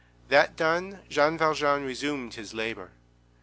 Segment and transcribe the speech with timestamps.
[0.29, 2.89] That done, Jean Valjean resumed his labor.